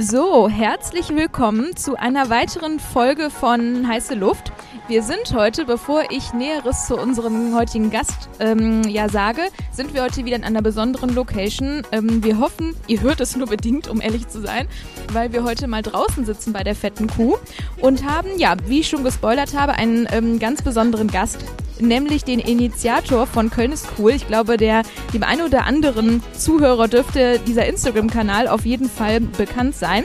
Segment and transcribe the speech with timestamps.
[0.00, 4.52] So, herzlich willkommen zu einer weiteren Folge von Heiße Luft.
[4.88, 10.02] Wir sind heute, bevor ich Näheres zu unserem heutigen Gast ähm, ja sage, sind wir
[10.02, 11.86] heute wieder in einer besonderen Location.
[11.92, 14.66] Ähm, wir hoffen, ihr hört es nur bedingt, um ehrlich zu sein,
[15.12, 17.36] weil wir heute mal draußen sitzen bei der fetten Kuh
[17.80, 21.38] und haben, ja, wie ich schon gespoilert habe, einen ähm, ganz besonderen Gast
[21.80, 24.12] nämlich den Initiator von Köln ist cool.
[24.12, 24.82] Ich glaube, der
[25.12, 30.04] dem einen oder anderen Zuhörer dürfte dieser Instagram-Kanal auf jeden Fall bekannt sein.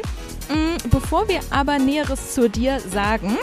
[0.49, 3.37] Mm, bevor wir aber Näheres zu dir sagen,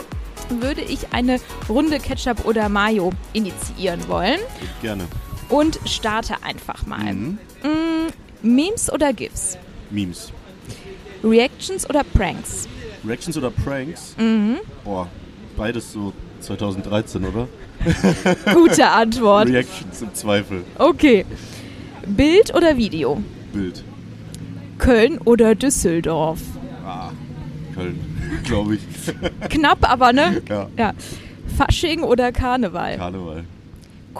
[0.49, 4.39] würde ich eine Runde Ketchup oder Mayo initiieren wollen.
[4.81, 5.05] Gerne.
[5.49, 7.13] Und starte einfach mal.
[7.13, 7.37] Mhm.
[7.63, 8.07] Mm,
[8.41, 9.57] Memes oder GIFs?
[9.89, 10.31] Memes.
[11.23, 12.67] Reactions oder Pranks?
[13.05, 14.15] Reactions oder Pranks?
[14.17, 14.57] Mhm.
[14.83, 15.07] Boah,
[15.55, 17.47] beides so 2013, oder?
[18.53, 19.47] Gute Antwort.
[19.49, 20.63] Reactions im Zweifel.
[20.77, 21.25] Okay.
[22.05, 23.21] Bild oder Video?
[23.53, 23.83] Bild.
[24.77, 26.39] Köln oder Düsseldorf?
[26.85, 27.11] Ah,
[27.73, 27.99] Köln,
[28.43, 28.81] glaube ich.
[29.49, 30.41] Knapp, aber ne?
[30.47, 30.69] Ja.
[30.77, 30.93] ja.
[31.57, 32.97] Fasching oder Karneval?
[32.97, 33.43] Karneval.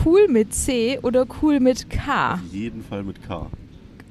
[0.04, 2.34] Cool mit C oder cool mit K?
[2.34, 3.48] Auf jeden Fall mit K.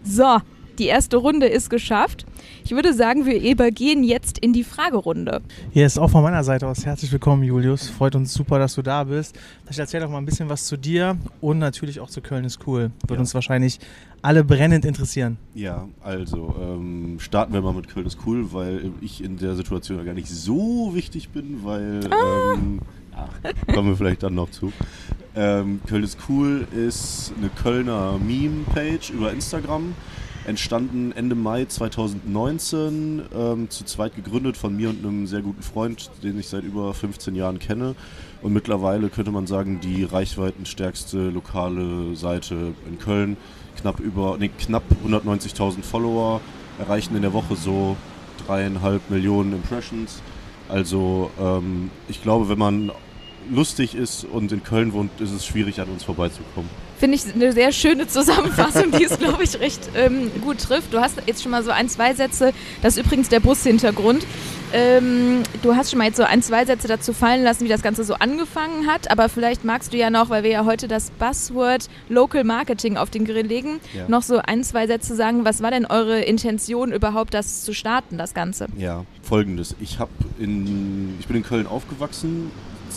[0.04, 0.38] So,
[0.78, 2.26] die erste Runde ist geschafft.
[2.64, 5.40] Ich würde sagen, wir übergehen jetzt in die Fragerunde.
[5.70, 7.88] Hier ist auch von meiner Seite aus herzlich willkommen, Julius.
[7.88, 9.38] Freut uns super, dass du da bist.
[9.70, 12.66] Ich erzähle doch mal ein bisschen was zu dir und natürlich auch zu Köln ist
[12.66, 12.90] cool.
[13.06, 13.18] Wird ja.
[13.18, 13.78] uns wahrscheinlich
[14.22, 15.38] alle brennend interessieren.
[15.54, 20.04] Ja, also ähm, starten wir mal mit Köln ist cool, weil ich in der Situation
[20.04, 22.54] gar nicht so wichtig bin, weil ah.
[22.54, 22.80] ähm,
[23.14, 24.72] ach, kommen wir vielleicht dann noch zu.
[25.34, 29.94] Ähm, Köln ist cool ist eine Kölner Meme-Page über Instagram
[30.46, 36.10] entstanden Ende Mai 2019, ähm, zu zweit gegründet von mir und einem sehr guten Freund,
[36.22, 37.94] den ich seit über 15 Jahren kenne.
[38.42, 43.36] Und mittlerweile könnte man sagen, die reichweitenstärkste lokale Seite in Köln.
[43.80, 46.40] Knapp über, nee, knapp 190.000 Follower,
[46.78, 47.96] erreichen in der Woche so
[48.46, 50.22] dreieinhalb Millionen Impressions.
[50.68, 52.92] Also ähm, ich glaube, wenn man
[53.50, 56.68] lustig ist und in Köln wohnt, ist es schwierig, an uns vorbeizukommen.
[56.98, 60.94] Finde ich eine sehr schöne Zusammenfassung, die es, glaube ich, recht ähm, gut trifft.
[60.94, 64.26] Du hast jetzt schon mal so ein, zwei Sätze, das ist übrigens der Bushintergrund.
[64.72, 67.82] Ähm, du hast schon mal jetzt so ein, zwei Sätze dazu fallen lassen, wie das
[67.82, 71.10] Ganze so angefangen hat, aber vielleicht magst du ja noch, weil wir ja heute das
[71.10, 74.08] Buzzword Local Marketing auf den Grill legen, ja.
[74.08, 78.18] noch so ein, zwei Sätze sagen, was war denn eure Intention überhaupt, das zu starten,
[78.18, 78.66] das Ganze?
[78.76, 79.76] Ja, folgendes.
[79.80, 79.98] Ich,
[80.38, 82.50] in, ich bin in Köln aufgewachsen,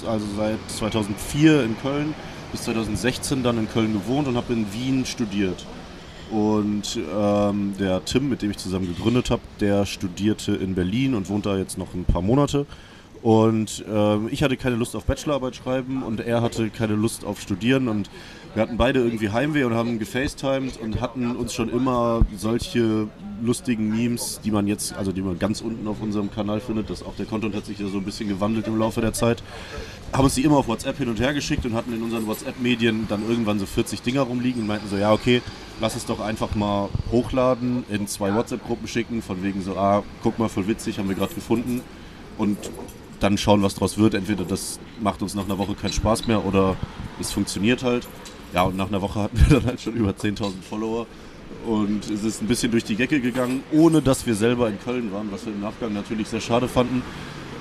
[0.05, 2.13] also seit 2004 in Köln,
[2.51, 5.65] bis 2016 dann in Köln gewohnt und habe in Wien studiert.
[6.31, 11.29] Und ähm, der Tim, mit dem ich zusammen gegründet habe, der studierte in Berlin und
[11.29, 12.65] wohnt da jetzt noch ein paar Monate.
[13.21, 17.41] Und äh, ich hatte keine Lust auf Bachelorarbeit schreiben und er hatte keine Lust auf
[17.41, 17.87] Studieren.
[17.89, 18.09] Und
[18.53, 23.07] wir hatten beide irgendwie Heimweh und haben gefacetimed und hatten uns schon immer solche
[23.41, 27.03] lustigen Memes, die man jetzt, also die man ganz unten auf unserem Kanal findet, das
[27.03, 29.43] auch der Content hat sich ja so ein bisschen gewandelt im Laufe der Zeit,
[30.13, 33.05] haben uns die immer auf WhatsApp hin und her geschickt und hatten in unseren WhatsApp-Medien
[33.07, 35.41] dann irgendwann so 40 Dinger rumliegen und meinten so, ja okay,
[35.79, 40.39] lass es doch einfach mal hochladen, in zwei WhatsApp-Gruppen schicken, von wegen so, ah, guck
[40.39, 41.81] mal, voll witzig, haben wir gerade gefunden.
[42.37, 42.57] Und
[43.19, 44.13] dann schauen, was draus wird.
[44.13, 46.75] Entweder das macht uns nach einer Woche keinen Spaß mehr oder
[47.19, 48.07] es funktioniert halt.
[48.53, 51.05] Ja, und nach einer Woche hatten wir dann halt schon über 10.000 Follower.
[51.65, 55.11] Und es ist ein bisschen durch die Decke gegangen, ohne dass wir selber in Köln
[55.11, 57.01] waren, was wir im Nachgang natürlich sehr schade fanden.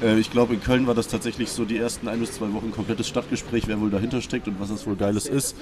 [0.03, 2.71] Äh, ich glaube, in Köln war das tatsächlich so die ersten ein bis zwei Wochen
[2.71, 5.57] komplettes Stadtgespräch, wer wohl dahinter steckt und was das wohl Geiles ist.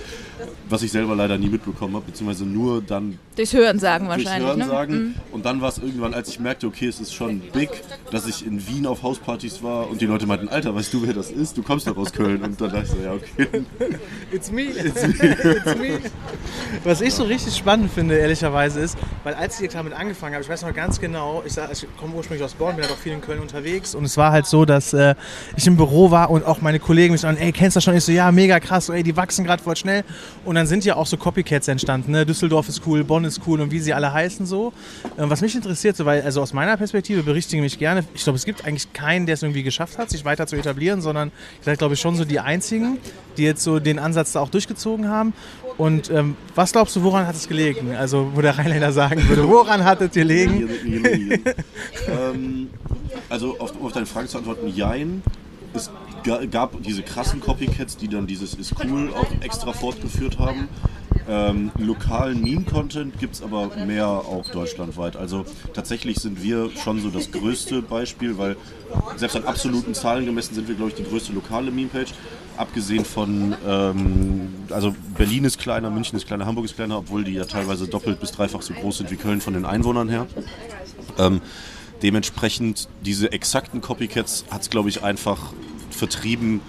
[0.68, 3.18] Was ich selber leider nie mitbekommen habe, beziehungsweise nur dann.
[3.36, 4.46] Durchs Hörensagen wahrscheinlich.
[4.46, 4.96] Durchs Hörensagen.
[4.96, 5.02] Ne?
[5.02, 5.14] Mhm.
[5.32, 7.70] Und dann war es irgendwann, als ich merkte, okay, es ist schon big,
[8.10, 11.12] dass ich in Wien auf Hauspartys war und die Leute meinten, Alter, weißt du, wer
[11.12, 11.56] das ist?
[11.56, 12.42] Du kommst doch aus Köln.
[12.42, 13.64] Und dann dachte ich so, ja, okay.
[14.32, 14.64] It's me.
[14.64, 15.36] It's me.
[15.54, 16.00] It's me.
[16.84, 20.48] Was ich so richtig spannend finde, ehrlicherweise, ist, weil als ich damit angefangen habe, ich
[20.48, 23.20] weiß noch ganz genau, ich, ich komme ursprünglich aus Bonn, bin halt auch viel in
[23.20, 25.14] Köln unterwegs und es war halt so, dass äh,
[25.56, 27.94] ich im Büro war und auch meine Kollegen mich sagen, ey, kennst du das schon?
[27.94, 30.04] Ich so, ja, mega krass, so, ey, die wachsen gerade voll schnell.
[30.44, 32.26] Und dann sind ja auch so Copycats entstanden, ne?
[32.26, 34.72] Düsseldorf ist cool, Bonn ist cool und wie sie alle heißen so.
[35.18, 38.36] Ähm, was mich interessiert, so, weil, also aus meiner Perspektive berichtige mich gerne, ich glaube,
[38.36, 41.32] es gibt eigentlich keinen, der es irgendwie geschafft hat, sich weiter zu etablieren, sondern
[41.64, 42.98] ich glaube ich, schon so die einzigen,
[43.36, 45.34] die jetzt so den Ansatz da auch durchgezogen haben.
[45.78, 47.94] Und ähm, was glaubst du, woran hat es gelegen?
[47.94, 50.70] Also, wo der Rheinländer sagen würde, woran hat es gelegen?
[52.08, 52.70] ähm,
[53.28, 55.22] also, auf, auf deine Frage zu antworten, jein.
[55.74, 55.90] Es
[56.50, 60.68] gab diese krassen Copycats, die dann dieses ist cool auch extra fortgeführt haben.
[61.28, 65.16] Ähm, lokalen Meme-Content gibt es aber mehr auch deutschlandweit.
[65.16, 68.56] Also tatsächlich sind wir schon so das größte Beispiel, weil
[69.16, 72.14] selbst an absoluten Zahlen gemessen sind wir, glaube ich, die größte lokale Meme-Page.
[72.56, 77.34] Abgesehen von, ähm, also Berlin ist kleiner, München ist kleiner, Hamburg ist kleiner, obwohl die
[77.34, 80.26] ja teilweise doppelt bis dreifach so groß sind wie Köln von den Einwohnern her.
[81.18, 81.40] Ähm,
[82.02, 85.52] Dementsprechend diese exakten Copycats hat es, glaube ich, einfach
[85.90, 86.60] vertrieben,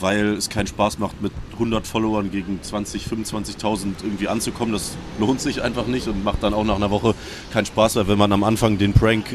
[0.00, 4.72] weil es keinen Spaß macht, mit 100 Followern gegen 20, 25.000 irgendwie anzukommen.
[4.72, 7.14] Das lohnt sich einfach nicht und macht dann auch nach einer Woche
[7.52, 9.26] keinen Spaß, weil wenn man am Anfang den Prank,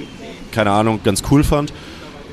[0.51, 1.71] keine Ahnung, ganz cool fand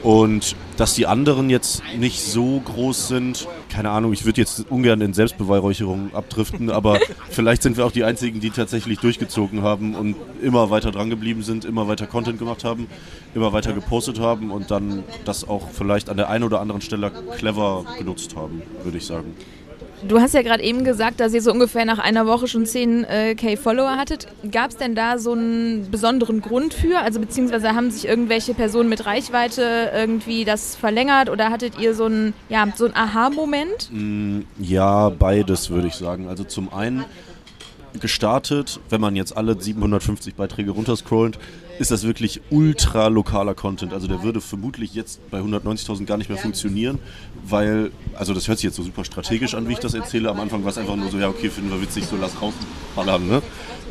[0.02, 5.00] und dass die anderen jetzt nicht so groß sind, keine Ahnung, ich würde jetzt ungern
[5.00, 10.14] in Selbstbeweihräucherung abdriften, aber vielleicht sind wir auch die Einzigen, die tatsächlich durchgezogen haben und
[10.42, 12.86] immer weiter dran geblieben sind, immer weiter Content gemacht haben,
[13.34, 17.10] immer weiter gepostet haben und dann das auch vielleicht an der einen oder anderen Stelle
[17.38, 19.34] clever genutzt haben, würde ich sagen.
[20.08, 23.46] Du hast ja gerade eben gesagt, dass ihr so ungefähr nach einer Woche schon 10k
[23.46, 24.26] äh, Follower hattet.
[24.50, 26.99] Gab es denn da so einen besonderen Grund für?
[26.99, 32.06] Also beziehungsweise haben sich irgendwelche Personen mit Reichweite irgendwie das verlängert oder hattet ihr so
[32.06, 33.90] einen, ja, so einen Aha-Moment?
[33.93, 36.28] Mm, ja, beides würde ich sagen.
[36.28, 37.05] Also zum einen
[38.00, 41.38] gestartet, wenn man jetzt alle 750 Beiträge runterscrollt,
[41.78, 43.92] ist das wirklich ultra lokaler Content.
[43.92, 46.98] Also der würde vermutlich jetzt bei 190.000 gar nicht mehr funktionieren,
[47.44, 50.30] weil, also das hört sich jetzt so super strategisch an, wie ich das erzähle.
[50.30, 53.26] Am Anfang war es einfach nur so, ja okay, finden wir witzig, so lass rausballern,
[53.26, 53.42] ne?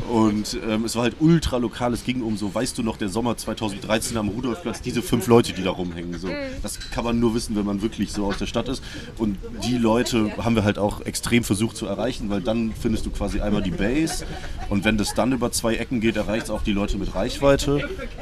[0.08, 1.92] Und ähm, es war halt ultra lokal.
[1.92, 5.52] Es ging um so, weißt du noch, der Sommer 2013 am Rudolfplatz, diese fünf Leute,
[5.52, 6.18] die da rumhängen.
[6.18, 6.28] So.
[6.62, 8.82] Das kann man nur wissen, wenn man wirklich so aus der Stadt ist.
[9.18, 13.10] Und die Leute haben wir halt auch extrem versucht zu erreichen, weil dann findest du
[13.10, 14.24] quasi einmal die Base.
[14.68, 17.71] Und wenn das dann über zwei Ecken geht, erreicht es auch die Leute mit Reichweite.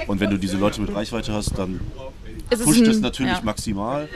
[0.06, 1.80] Und wenn du diese Leute mit Reichweite hast, dann
[2.50, 3.42] pusht es natürlich ja.
[3.42, 4.08] maximal.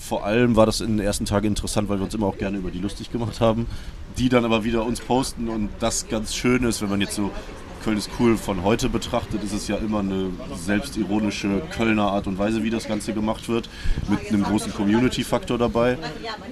[0.00, 2.58] Vor allem war das in den ersten Tagen interessant, weil wir uns immer auch gerne
[2.58, 3.66] über die lustig gemacht haben
[4.18, 7.30] die dann aber wieder uns posten und das ganz schön ist, wenn man jetzt so
[7.84, 12.36] Köln ist cool von heute betrachtet, ist es ja immer eine selbstironische Kölner Art und
[12.36, 13.70] Weise, wie das Ganze gemacht wird,
[14.08, 15.96] mit einem großen Community-Faktor dabei.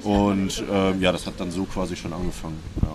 [0.04, 2.58] Und ähm, ja, das hat dann so quasi schon angefangen.
[2.80, 2.94] Ja.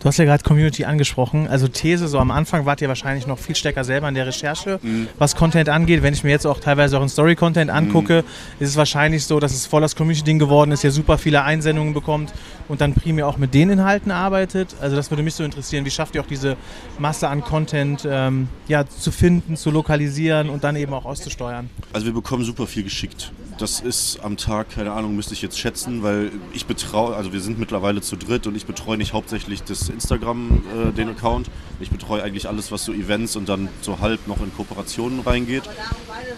[0.00, 1.46] Du hast ja gerade Community angesprochen.
[1.46, 4.80] Also These, so am Anfang wart ihr wahrscheinlich noch viel stärker selber in der Recherche,
[4.82, 5.08] mhm.
[5.18, 6.02] was Content angeht.
[6.02, 8.64] Wenn ich mir jetzt auch teilweise auch in Story-Content angucke, mhm.
[8.64, 11.92] ist es wahrscheinlich so, dass es voll das Community-Ding geworden ist, ihr super viele Einsendungen
[11.92, 12.32] bekommt
[12.68, 14.74] und dann primär auch mit den Inhalten arbeitet.
[14.80, 15.84] Also das würde mich so interessieren.
[15.84, 16.56] Wie schafft ihr auch diese
[16.98, 21.68] Masse an Content ähm, ja, zu finden, zu lokalisieren und dann eben auch auszusteuern?
[21.92, 23.32] Also wir bekommen super viel geschickt.
[23.60, 27.42] Das ist am Tag, keine Ahnung, müsste ich jetzt schätzen, weil ich betreue, also wir
[27.42, 31.50] sind mittlerweile zu dritt und ich betreue nicht hauptsächlich das Instagram, äh, den Account.
[31.78, 35.64] Ich betreue eigentlich alles, was so Events und dann so halb noch in Kooperationen reingeht.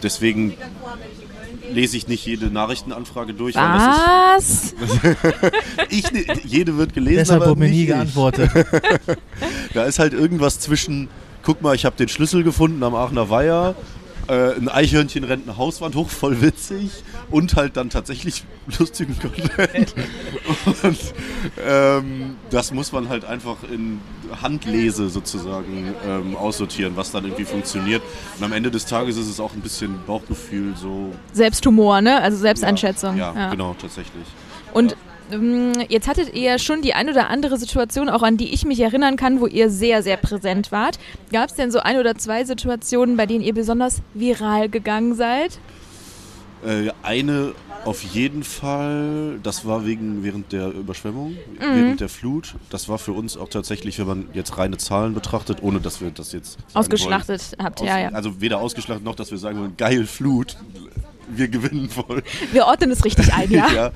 [0.03, 0.55] Deswegen
[1.71, 3.55] lese ich nicht jede Nachrichtenanfrage durch.
[3.55, 4.75] Was?
[5.91, 6.05] ich,
[6.45, 7.19] jede wird gelesen.
[7.19, 8.51] Deshalb wurde mir nie geantwortet.
[9.75, 11.09] da ist halt irgendwas zwischen,
[11.45, 13.77] guck mal, ich habe den Schlüssel gefunden am Aachener Weiher
[14.29, 16.91] äh, ein Eichhörnchen rennt eine Hauswand hoch, voll witzig
[17.31, 18.45] und halt dann tatsächlich
[18.79, 19.95] lustigen Content.
[20.83, 20.99] und
[21.65, 24.01] ähm, das muss man halt einfach in
[24.41, 28.03] Handlese sozusagen ähm, aussortieren, was dann irgendwie funktioniert.
[28.39, 31.13] Und am Ende des Tages ist es auch ein bisschen Bauchgefühl, so.
[31.33, 32.21] Selbsthumor, ne?
[32.21, 33.17] Also Selbsteinschätzung.
[33.17, 33.51] Ja, ja, ja.
[33.51, 34.25] genau, tatsächlich.
[34.73, 34.99] Und ähm,
[35.89, 39.17] Jetzt hattet ihr schon die ein oder andere Situation, auch an die ich mich erinnern
[39.17, 40.99] kann, wo ihr sehr, sehr präsent wart.
[41.33, 45.59] Gab es denn so ein oder zwei Situationen, bei denen ihr besonders viral gegangen seid?
[46.65, 51.39] Äh, eine auf jeden Fall, das war wegen während der Überschwemmung, mhm.
[51.59, 52.55] während der Flut.
[52.71, 56.11] Das war für uns auch tatsächlich, wenn man jetzt reine Zahlen betrachtet, ohne dass wir
[56.11, 58.09] das jetzt ausgeschlachtet wollen, habt, aus, ja, ja.
[58.11, 60.57] Also weder ausgeschlachtet noch, dass wir sagen wollen, geil Flut,
[61.29, 62.23] wir gewinnen voll.
[62.53, 63.73] Wir ordnen es richtig ein, ja.
[63.73, 63.91] ja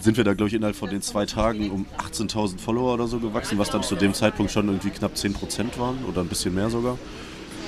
[0.00, 3.18] sind wir da, glaube ich, innerhalb von den zwei Tagen um 18.000 Follower oder so
[3.18, 6.70] gewachsen, was dann zu dem Zeitpunkt schon irgendwie knapp 10% waren oder ein bisschen mehr
[6.70, 6.98] sogar.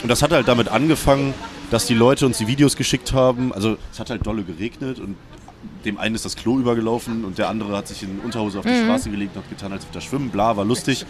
[0.03, 1.35] Und das hat halt damit angefangen,
[1.71, 3.53] dass die Leute uns die Videos geschickt haben.
[3.53, 5.17] Also es hat halt dolle geregnet und
[5.85, 8.73] dem einen ist das Klo übergelaufen und der andere hat sich in Unterhose auf die
[8.73, 8.85] mhm.
[8.85, 10.31] Straße gelegt und hat getan, als würde er schwimmen.
[10.31, 11.07] Bla, war lustig.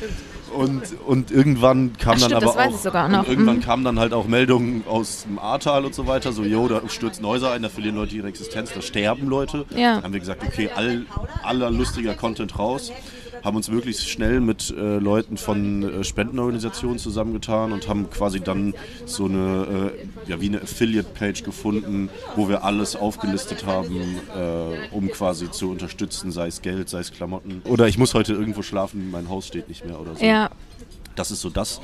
[0.54, 3.62] Und, und irgendwann kam Ach, dann stimmt, aber auch, irgendwann mhm.
[3.62, 7.26] kamen dann halt auch Meldungen aus dem Ahrtal und so weiter, so, jo, da stürzen
[7.26, 9.64] Häuser ein, da verlieren Leute ihre Existenz, da sterben Leute.
[9.70, 9.94] Ja.
[9.94, 11.06] Dann haben wir gesagt, okay, all,
[11.42, 12.92] aller lustiger Content raus
[13.42, 18.74] haben uns möglichst schnell mit äh, Leuten von äh, Spendenorganisationen zusammengetan und haben quasi dann
[19.04, 19.92] so eine,
[20.26, 23.96] äh, ja, wie eine Affiliate-Page gefunden, wo wir alles aufgelistet haben,
[24.36, 27.62] äh, um quasi zu unterstützen, sei es Geld, sei es Klamotten.
[27.64, 30.24] Oder ich muss heute irgendwo schlafen, mein Haus steht nicht mehr oder so.
[30.24, 30.50] Ja.
[31.14, 31.80] Das ist so das,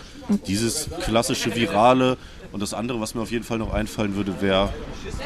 [0.47, 2.17] dieses klassische Virale.
[2.51, 4.73] Und das andere, was mir auf jeden Fall noch einfallen würde, wäre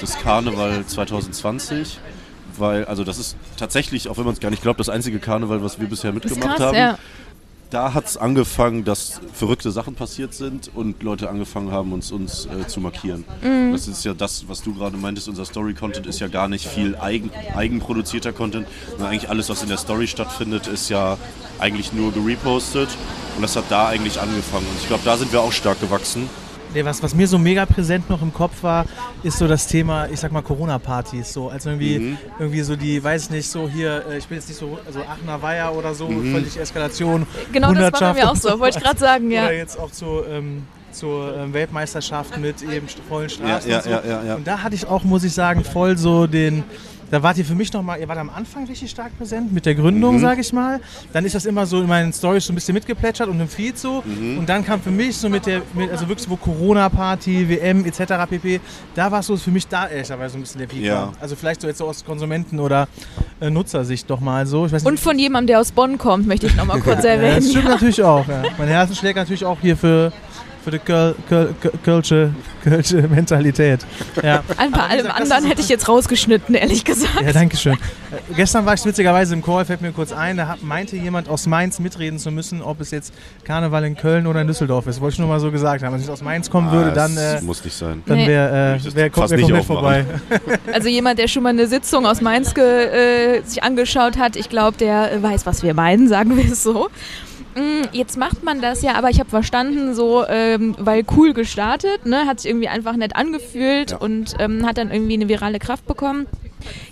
[0.00, 2.00] das Karneval 2020
[2.58, 5.62] weil, also das ist tatsächlich, auch wenn man es gar nicht glaubt, das einzige Karneval,
[5.62, 6.76] was wir bisher mitgemacht krass, haben.
[6.76, 6.98] Ja.
[7.70, 12.46] Da hat es angefangen, dass verrückte Sachen passiert sind und Leute angefangen haben, uns, uns
[12.46, 13.24] äh, zu markieren.
[13.42, 13.72] Mhm.
[13.72, 16.96] Das ist ja das, was du gerade meintest, unser Story-Content ist ja gar nicht viel
[16.96, 21.16] eigen, eigenproduzierter Content, sondern eigentlich alles, was in der Story stattfindet, ist ja
[21.58, 22.90] eigentlich nur gerepostet
[23.36, 24.66] und das hat da eigentlich angefangen.
[24.66, 26.28] Und ich glaube, da sind wir auch stark gewachsen
[26.84, 28.86] was, was mir so mega präsent noch im Kopf war,
[29.22, 31.32] ist so das Thema, ich sag mal, Corona-Partys.
[31.32, 31.48] So.
[31.48, 32.18] Also irgendwie, Mhm.
[32.38, 35.40] irgendwie so die, weiß nicht, so hier, äh, ich bin jetzt nicht so, also Aachener
[35.42, 36.32] Weiher oder so, Mhm.
[36.32, 37.26] völlig Eskalation.
[37.52, 39.42] Genau, das war mir auch so, wollte ich gerade sagen, ja.
[39.44, 43.84] Oder jetzt auch zu, ähm, zur ähm, Weltmeisterschaft mit eben vollen Straßen Ja, ja, und
[43.84, 43.90] so.
[43.90, 44.34] ja, ja, ja.
[44.36, 46.64] Und da hatte ich auch, muss ich sagen, voll so den.
[47.12, 49.74] Da wart ihr für mich nochmal, ihr wart am Anfang richtig stark präsent mit der
[49.74, 50.20] Gründung, Mhm.
[50.20, 50.80] sage ich mal.
[51.12, 53.76] Dann ist das immer so in meinen Stories so ein bisschen mitgeplätschert und im Feed
[53.78, 54.02] so.
[54.06, 54.38] Mhm.
[54.38, 58.00] Und dann kam für mich so mit der, mit, also wirklich so Corona-Party, WM etc.
[58.30, 58.60] pp.
[58.94, 60.84] Da war es so für mich da ehrlicherweise so ein bisschen der Peak.
[60.84, 61.12] Ja.
[61.20, 62.88] Also vielleicht so jetzt so aus Konsumenten- oder
[63.40, 64.64] äh, Nutzersicht doch mal so.
[64.64, 67.22] Ich weiß Und von jemandem, der aus Bonn kommt, möchte ich nochmal kurz ja, das
[67.22, 67.42] erwähnen.
[67.42, 68.26] stimmt natürlich auch.
[68.26, 68.42] Ja.
[68.56, 70.12] Mein Herz schlägt natürlich auch hier für,
[70.62, 73.80] für die Köl, Köl, Köl, Kölsche, Kölsche Mentalität.
[74.22, 74.42] Ja.
[74.56, 77.20] Ein paar allem gesagt, anderen hätte ich jetzt rausgeschnitten, ehrlich gesagt.
[77.20, 77.74] Ja, danke schön.
[77.74, 81.28] Äh, gestern war ich witzigerweise im Call, fällt mir kurz ein, da hat, meinte jemand
[81.28, 83.12] aus Mainz mitreden zu müssen, ob es jetzt
[83.44, 85.00] Karneval in Köln oder in Düsseldorf ist.
[85.00, 85.92] Wollte ich nur mal so gesagt haben.
[85.94, 88.02] Wenn es aus Mainz kommen würde, Ah, dann, das äh, muss nicht sein.
[88.06, 90.04] dann wäre Ich äh, wär, kommt fast wär nicht komplett vorbei.
[90.72, 94.48] Also jemand, der schon mal eine Sitzung aus Mainz ge, äh, sich angeschaut hat, ich
[94.48, 96.88] glaube, der weiß, was wir meinen, sagen wir es so.
[97.54, 102.06] Mm, Jetzt macht man das ja, aber ich habe verstanden, so, ähm, weil cool gestartet,
[102.06, 103.96] ne, hat sich irgendwie einfach nett angefühlt Ja.
[103.98, 106.26] und ähm, hat dann irgendwie eine virale Kraft bekommen.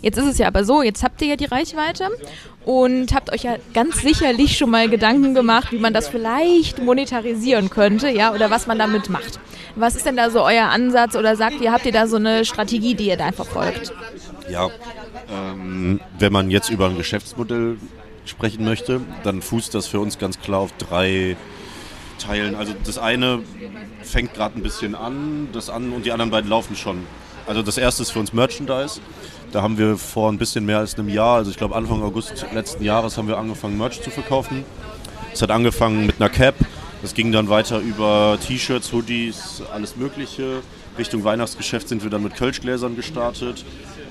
[0.02, 2.08] Jetzt ist es ja aber so, jetzt habt ihr ja die Reichweite
[2.64, 7.70] und habt euch ja ganz sicherlich schon mal Gedanken gemacht, wie man das vielleicht monetarisieren
[7.70, 9.38] könnte, ja, oder was man damit macht.
[9.76, 12.44] Was ist denn da so euer Ansatz oder sagt ihr, habt ihr da so eine
[12.44, 13.92] Strategie, die ihr da verfolgt?
[14.50, 14.68] Ja,
[15.32, 17.76] ähm, wenn man jetzt über ein Geschäftsmodell
[18.30, 21.36] sprechen möchte, dann fußt das für uns ganz klar auf drei
[22.18, 22.54] Teilen.
[22.54, 23.40] Also das eine
[24.02, 27.04] fängt gerade ein bisschen an, das an und die anderen beiden laufen schon.
[27.46, 29.00] Also das erste ist für uns Merchandise.
[29.52, 32.46] Da haben wir vor ein bisschen mehr als einem Jahr, also ich glaube Anfang August
[32.54, 34.64] letzten Jahres, haben wir angefangen Merch zu verkaufen.
[35.32, 36.54] Es hat angefangen mit einer Cap,
[37.02, 40.62] das ging dann weiter über T-Shirts, Hoodies, alles Mögliche.
[40.98, 43.64] Richtung Weihnachtsgeschäft sind wir dann mit Kölschgläsern gestartet,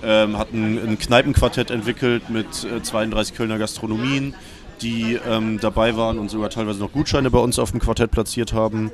[0.04, 4.34] ähm, hatten ein Kneipenquartett entwickelt mit äh, 32 Kölner Gastronomien,
[4.82, 8.54] die ähm, dabei waren und sogar teilweise noch Gutscheine bei uns auf dem Quartett platziert
[8.54, 8.92] haben.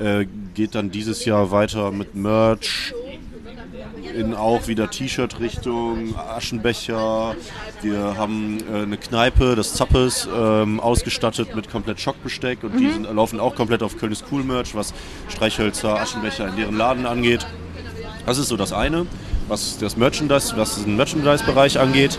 [0.00, 2.92] Äh, geht dann dieses Jahr weiter mit Merch,
[4.14, 7.36] in auch wieder T-Shirt-Richtung, Aschenbecher.
[7.82, 13.04] Wir haben äh, eine Kneipe, das Zappes, ähm, ausgestattet mit komplett Schockbesteck und die sind,
[13.12, 14.94] laufen auch komplett auf Köln ist cool Merch, was
[15.28, 17.46] Streichhölzer, Aschenbecher in deren Laden angeht.
[18.26, 19.06] Das ist so das eine,
[19.48, 22.18] was das Merchandise, was den Merchandise-Bereich angeht.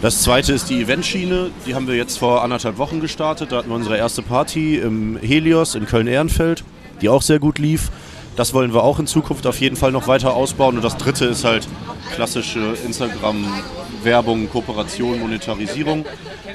[0.00, 3.52] Das zweite ist die Eventschiene, die haben wir jetzt vor anderthalb Wochen gestartet.
[3.52, 6.64] Da hatten wir unsere erste Party im Helios in Köln-Ehrenfeld,
[7.00, 7.90] die auch sehr gut lief.
[8.34, 10.76] Das wollen wir auch in Zukunft auf jeden Fall noch weiter ausbauen.
[10.76, 11.68] Und das dritte ist halt
[12.14, 16.04] klassische Instagram-Werbung, Kooperation, Monetarisierung.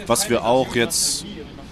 [0.08, 1.26] Was wir auch jetzt,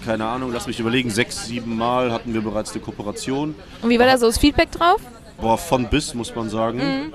[0.06, 3.56] keine Ahnung, lass mich überlegen, sechs, sieben Mal hatten wir bereits eine Kooperation.
[3.82, 5.02] Und wie war da so das Feedback drauf?
[5.40, 7.12] Boah, von bis, muss man sagen.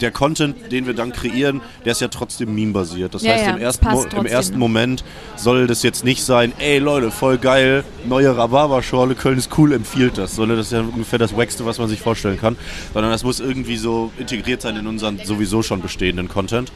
[0.00, 3.14] Der Content, den wir dann kreieren, der ist ja trotzdem meme-basiert.
[3.14, 5.04] Das Ja, heißt, ja, im, ersten, Mo im ersten Moment
[5.36, 10.18] soll das jetzt nicht sein, ey Leute, voll geil, neue Rhabarberschorle, Köln ist cool, empfiehlt
[10.18, 10.36] das.
[10.36, 12.56] Sondern das ist ja ungefähr das Wackste, was man sich vorstellen kann.
[12.92, 16.72] Sondern das muss irgendwie so integriert sein in unseren sowieso schon bestehenden Content.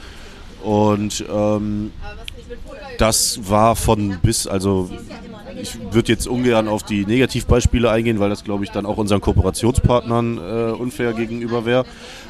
[0.62, 1.92] Und ähm,
[2.98, 4.90] das war von bis, also
[5.60, 9.20] ich würde jetzt ungern auf die Negativbeispiele eingehen, weil das, glaube ich, dann auch unseren
[9.20, 11.84] Kooperationspartnern äh, unfair gegenüber wäre.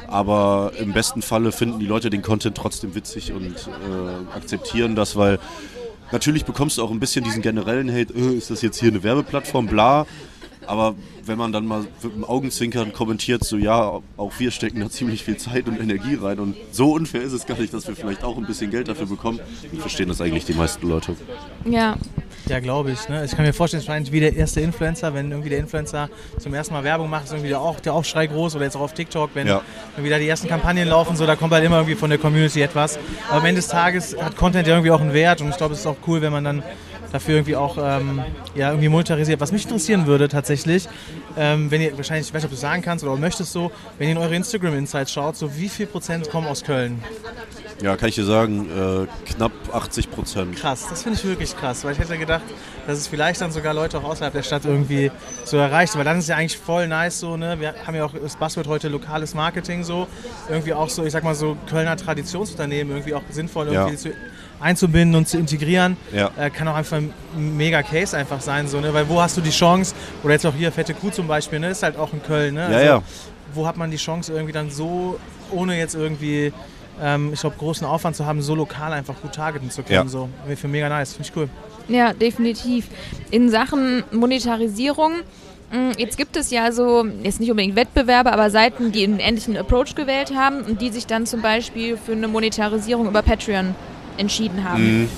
[0.07, 5.15] Aber im besten Falle finden die Leute den Content trotzdem witzig und äh, akzeptieren das,
[5.15, 5.39] weil
[6.11, 9.03] natürlich bekommst du auch ein bisschen diesen generellen Hate, äh, ist das jetzt hier eine
[9.03, 10.05] Werbeplattform, bla.
[10.67, 10.95] Aber
[11.25, 15.23] wenn man dann mal mit dem Augenzwinkern kommentiert, so ja, auch wir stecken da ziemlich
[15.23, 18.23] viel Zeit und Energie rein und so unfair ist es gar nicht, dass wir vielleicht
[18.23, 19.39] auch ein bisschen Geld dafür bekommen,
[19.71, 21.15] dann verstehen das eigentlich die meisten Leute.
[21.65, 21.97] Ja.
[22.47, 23.07] Ja, glaube ich.
[23.07, 23.23] Ne?
[23.23, 26.53] Ich kann mir vorstellen, es wahrscheinlich wie der erste Influencer, wenn irgendwie der Influencer zum
[26.53, 28.93] ersten Mal Werbung macht, ist irgendwie der, auch, der Aufschrei groß oder jetzt auch auf
[28.93, 29.61] TikTok, wenn Ja.
[29.95, 32.61] irgendwie da die ersten Kampagnen laufen, so, da kommt halt immer irgendwie von der Community
[32.61, 32.99] etwas.
[33.29, 35.73] Aber am Ende des Tages hat Content ja irgendwie auch einen Wert und ich glaube,
[35.73, 36.63] es ist auch cool, wenn man dann
[37.11, 38.23] dafür irgendwie auch ähm,
[38.55, 39.39] ja, irgendwie monetarisiert.
[39.39, 40.87] Was mich interessieren würde tatsächlich,
[41.37, 44.07] ähm, wenn ihr wahrscheinlich, ich weiß nicht, ob du sagen kannst oder möchtest so, wenn
[44.07, 47.03] ihr in eure Instagram-Insights schaut, so wie viel Prozent kommen aus Köln?
[47.81, 50.55] Ja, kann ich dir sagen, äh, knapp 80 Prozent.
[50.55, 52.43] Krass, das finde ich wirklich krass, weil ich hätte gedacht,
[52.85, 55.11] dass es vielleicht dann sogar Leute auch außerhalb der Stadt irgendwie
[55.45, 57.59] so erreicht, weil dann ist es ja eigentlich voll nice so, ne?
[57.59, 60.07] Wir haben ja auch das Buzzword heute lokales Marketing so,
[60.47, 63.97] irgendwie auch so, ich sag mal so Kölner Traditionsunternehmen irgendwie auch sinnvoll irgendwie Ja.
[63.97, 64.09] zu,
[64.59, 65.97] einzubinden und zu integrieren.
[66.13, 66.29] Ja.
[66.37, 67.11] Äh, kann auch einfach ein
[67.57, 68.93] mega Case einfach sein, so, ne?
[68.93, 71.69] Weil wo hast du die Chance, oder jetzt auch hier Fette Kuh zum Beispiel, ne?
[71.71, 72.71] Ist halt auch in Köln, ne?
[72.71, 73.03] Ja, ja.
[73.55, 75.19] Wo hat man die Chance irgendwie dann so,
[75.49, 76.53] ohne jetzt irgendwie
[77.01, 79.93] ähm, ich glaube, großen Aufwand zu haben, so lokal einfach gut targeten zu können.
[79.93, 80.07] Ja.
[80.07, 80.29] So.
[80.55, 81.49] Für mega nice, finde ich cool.
[81.87, 82.87] Ja, definitiv.
[83.31, 85.13] In Sachen Monetarisierung
[85.71, 89.55] Mm, Jetzt gibt es ja so, jetzt nicht unbedingt Wettbewerbe, aber Seiten, die einen ähnlichen
[89.55, 93.73] Approach gewählt haben und die sich dann zum Beispiel für eine Monetarisierung über Patreon
[94.17, 95.09] entschieden haben.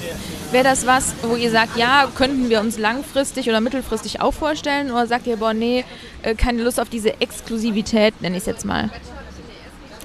[0.52, 4.92] Wäre das was, wo ihr sagt, ja, könnten wir uns langfristig oder mittelfristig auch vorstellen?
[4.92, 5.84] Oder sagt ihr, boah, nee,
[6.22, 8.92] äh, keine Lust auf diese Exklusivität, nenne ich es jetzt mal?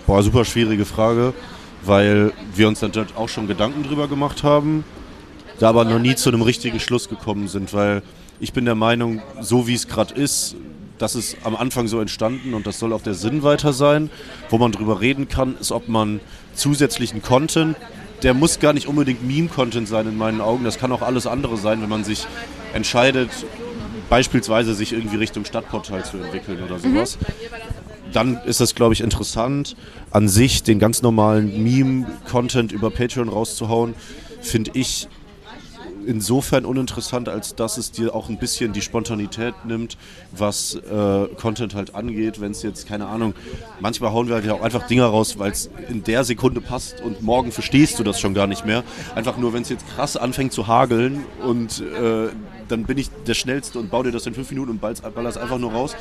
[0.06, 1.34] Boah, super schwierige Frage,
[1.82, 4.84] weil wir uns natürlich auch schon Gedanken drüber gemacht haben,
[5.58, 8.02] da aber noch nie zu einem richtigen Schluss gekommen sind, weil
[8.40, 10.54] ich bin der Meinung, so wie es gerade ist,
[10.98, 14.10] das ist am Anfang so entstanden und das soll auch der Sinn weiter sein.
[14.48, 16.20] Wo man drüber reden kann, ist, ob man
[16.54, 17.76] zusätzlichen Content,
[18.22, 21.56] der muss gar nicht unbedingt Meme-Content sein in meinen Augen, das kann auch alles andere
[21.56, 22.26] sein, wenn man sich
[22.74, 23.30] entscheidet,
[24.08, 27.18] beispielsweise sich irgendwie Richtung Stadtportal zu entwickeln oder sowas.
[28.12, 29.76] Dann ist das, glaube ich, interessant,
[30.10, 33.94] an sich den ganz normalen Meme-Content über Patreon rauszuhauen,
[34.40, 35.08] finde ich
[36.08, 39.98] insofern uninteressant, als dass es dir auch ein bisschen die Spontanität nimmt,
[40.32, 42.40] was äh, Content halt angeht.
[42.40, 43.34] Wenn es jetzt, keine Ahnung,
[43.78, 47.20] manchmal hauen wir halt auch einfach Dinger raus, weil es in der Sekunde passt und
[47.22, 48.84] morgen verstehst du das schon gar nicht mehr.
[49.14, 52.28] Einfach nur, wenn es jetzt krass anfängt zu hageln und äh,
[52.68, 55.36] dann bin ich der Schnellste und baue dir das in fünf Minuten und baller es
[55.36, 55.94] einfach nur raus.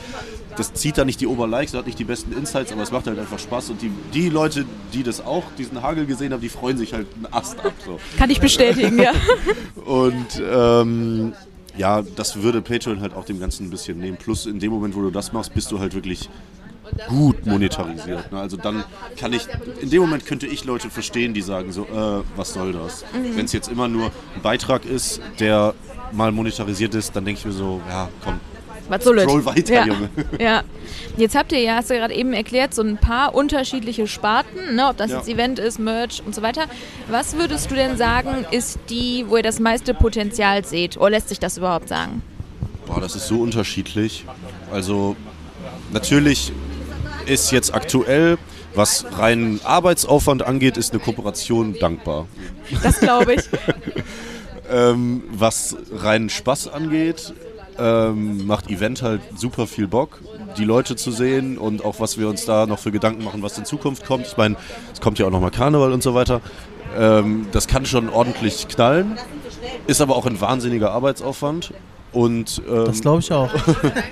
[0.58, 3.08] Das zieht da nicht die Oberlikes, das hat nicht die besten Insights, aber es macht
[3.08, 3.70] halt einfach Spaß.
[3.70, 7.08] Und die, die Leute, die das auch, diesen Hagel gesehen haben, die freuen sich halt
[7.16, 7.74] einen Ast ab.
[7.86, 8.00] So.
[8.18, 9.12] Kann ich bestätigen, ja.
[10.06, 11.34] Und ähm,
[11.78, 14.18] ja, das würde Patreon halt auch dem Ganzen ein bisschen nehmen.
[14.18, 16.30] Plus in dem Moment, wo du das machst, bist du halt wirklich
[17.08, 18.32] gut monetarisiert.
[18.32, 18.40] Ne?
[18.40, 18.84] Also dann
[19.18, 19.48] kann ich,
[19.82, 23.04] in dem Moment könnte ich Leute verstehen, die sagen so, äh, was soll das?
[23.36, 25.74] Wenn es jetzt immer nur ein Beitrag ist, der
[26.12, 28.40] mal monetarisiert ist, dann denke ich mir so, ja, komm,
[28.90, 29.86] Was soll scroll weiter, ja.
[29.86, 30.10] Junge.
[30.40, 30.64] Ja.
[31.18, 34.88] Jetzt habt ihr ja, hast du gerade eben erklärt, so ein paar unterschiedliche Sparten, ne?
[34.90, 35.18] ob das Ja.
[35.18, 36.66] jetzt Event ist, Merch und so weiter.
[37.10, 40.98] Was würdest du denn sagen, ist die, wo ihr das meiste Potenzial seht?
[40.98, 42.22] Oder lässt sich das überhaupt sagen?
[42.86, 44.26] Boah, das ist so unterschiedlich.
[44.72, 45.16] Also
[45.92, 46.52] natürlich
[47.26, 48.38] ist jetzt aktuell,
[48.76, 52.28] was rein Arbeitsaufwand angeht, ist eine Kooperation dankbar.
[52.84, 53.42] Das glaube ich.
[54.70, 57.34] Ähm, was rein Spaß angeht,
[57.80, 60.22] ähm, macht Event halt super viel Bock,
[60.58, 63.58] die Leute zu sehen und auch was wir uns da noch für Gedanken machen, was
[63.58, 64.28] in Zukunft kommt.
[64.28, 64.56] Ich meine,
[64.94, 66.42] es kommt ja auch nochmal Karneval und so weiter.
[66.98, 69.18] Ähm, das kann schon ordentlich knallen,
[69.88, 71.74] ist aber auch ein wahnsinniger Arbeitsaufwand.
[72.14, 73.52] Und, ähm, Das glaube ich auch.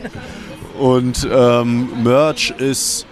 [0.80, 3.06] und ähm, Merch ist,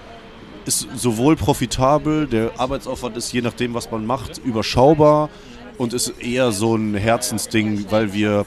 [0.65, 5.29] ist sowohl profitabel, der Arbeitsaufwand ist je nachdem, was man macht, überschaubar
[5.77, 8.45] und ist eher so ein Herzensding, weil wir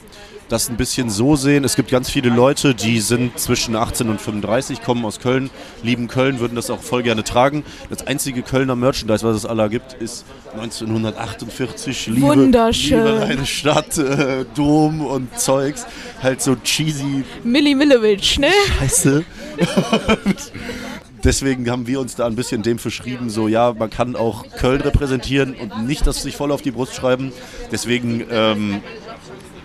[0.49, 1.63] das ein bisschen so sehen.
[1.63, 5.49] Es gibt ganz viele Leute, die sind zwischen 18 und 35, kommen aus Köln,
[5.83, 7.63] lieben Köln, würden das auch voll gerne tragen.
[7.89, 13.05] Das einzige Kölner Merchandise, was es aller gibt, ist 1948, Liebe, Wunderschön.
[13.05, 15.85] Liebe eine Stadt, äh, Dom und Zeugs.
[16.21, 18.51] Halt so cheesy Milli Millewitsch, ne?
[18.79, 19.23] Scheiße.
[21.23, 24.81] Deswegen haben wir uns da ein bisschen dem verschrieben, so ja, man kann auch Köln
[24.81, 27.33] repräsentieren und nicht das sich voll auf die Brust schreiben.
[27.71, 28.81] Deswegen ähm,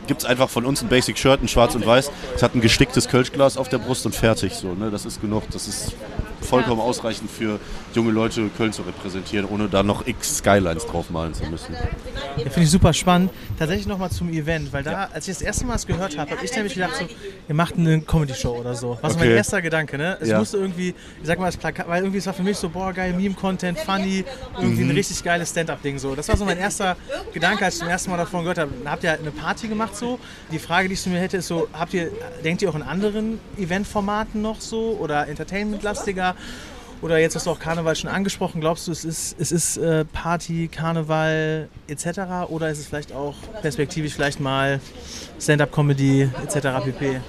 [0.07, 2.11] gibt es einfach von uns ein Basic Shirt, ein schwarz und weiß.
[2.35, 4.75] Es hat ein gesticktes Kölschglas auf der Brust und fertig so.
[4.75, 4.91] Ne?
[4.91, 5.45] Das ist genug.
[5.51, 5.95] Das ist
[6.53, 7.59] vollkommen ausreichend für
[7.95, 11.75] junge Leute, Köln zu repräsentieren, ohne da noch x Skylines draufmalen zu müssen.
[12.37, 13.31] Ja, Finde ich super spannend.
[13.59, 16.45] Tatsächlich nochmal zum Event, weil da, als ich das erste Mal es gehört habe, habe
[16.45, 17.07] ich nämlich gedacht, so,
[17.49, 18.99] ihr macht eine Comedy-Show oder so.
[19.01, 19.37] Was mein Okay.
[19.37, 20.19] erster Gedanke, ne?
[20.21, 20.38] Es Ja.
[20.38, 20.95] musste irgendwie, ich
[21.27, 24.25] sag mal, das Plakat, weil irgendwie es war für mich so, boah, geil, Meme-Content, funny,
[24.61, 24.91] irgendwie Mhm.
[24.91, 26.15] ein richtig geiles Stand-Up-Ding so.
[26.15, 26.97] Das war so mein erster
[27.33, 28.73] Gedanke, als ich zum ersten Mal davon gehört habe.
[28.85, 30.19] Habt ihr eine Party gemacht so?
[30.51, 32.11] Die Frage, die ich zu mir hätte, ist so, habt ihr,
[32.45, 36.35] denkt ihr auch in anderen Eventformaten noch so oder Entertainment-lastiger?
[37.02, 38.61] Oder jetzt hast du auch Karneval schon angesprochen.
[38.61, 42.48] Glaubst du, es ist, es ist äh, Party, Karneval etc.
[42.48, 44.78] Oder ist es vielleicht auch perspektivisch vielleicht mal
[45.40, 46.85] Stand-up-Comedy etc.
[46.85, 47.20] pp?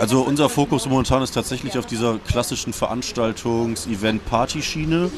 [0.00, 5.12] Also unser Fokus momentan ist tatsächlich auf dieser klassischen Veranstaltungs-Event-Party-Schiene.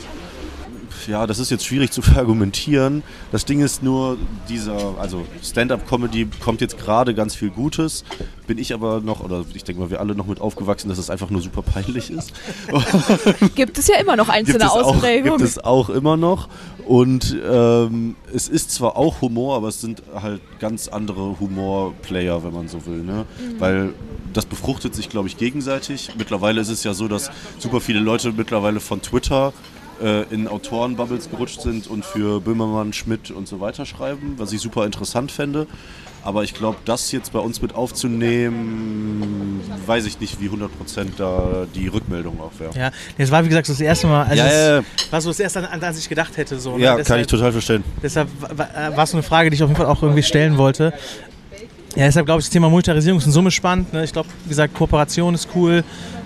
[1.06, 3.02] Ja, das ist jetzt schwierig zu verargumentieren.
[3.32, 8.04] Das Ding ist nur, dieser, also Stand-up-Comedy kommt jetzt gerade ganz viel Gutes.
[8.46, 11.10] Bin ich aber noch, oder ich denke mal, wir alle noch mit aufgewachsen, dass es
[11.10, 12.32] einfach nur super peinlich ist.
[13.54, 15.42] Gibt es ja immer noch einzelne auch, gibt Ausprägungen.
[15.42, 16.48] es auch immer noch.
[16.86, 22.52] Und ähm, es ist zwar auch Humor, aber es sind halt ganz andere Humor-Player, wenn
[22.52, 23.02] man so will.
[23.02, 23.26] Ne?
[23.58, 23.94] Weil
[24.32, 26.10] das befruchtet sich, glaube ich, gegenseitig.
[26.16, 29.52] Mittlerweile ist es ja so, dass super viele Leute mittlerweile von Twitter
[30.02, 34.60] äh, in Autorenbubbles gerutscht sind und für Böhmermann, Schmidt und so weiter schreiben, was ich
[34.60, 35.66] super interessant fände.
[36.22, 40.68] Aber ich glaube, das jetzt bei uns mit aufzunehmen, weiß ich nicht, wie 100%
[41.16, 42.76] da die Rückmeldung auch wäre.
[42.78, 44.82] Ja, das war wie gesagt so das erste Mal, als Ja, ja, ja.
[45.10, 46.58] war so das erste, an das ich gedacht hätte.
[46.58, 46.82] So, ne?
[46.84, 47.84] Ja, kann deshalb, ich total verstehen.
[48.02, 50.58] Deshalb wa- war es so eine Frage, die ich auf jeden Fall auch irgendwie stellen
[50.58, 50.92] wollte.
[51.96, 53.92] Ja, deshalb glaube ich, das Thema Monetarisierung ist in Summe spannend.
[53.92, 54.04] Ne?
[54.04, 55.82] Ich glaube, wie gesagt, Kooperation ist cool.